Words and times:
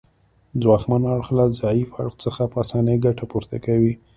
ځواکمن 0.61 1.03
اړخ 1.13 1.27
له 1.37 1.45
ضعیف 1.59 1.89
اړخ 2.01 2.13
څخه 2.23 2.43
په 2.51 2.57
اسانۍ 2.63 2.95
ګټه 3.05 3.23
پورته 3.31 3.57
کوي 3.65 3.93